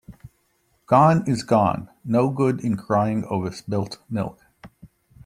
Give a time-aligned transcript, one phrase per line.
[0.87, 1.87] Gone is gone.
[2.03, 4.39] No good in crying over spilt milk.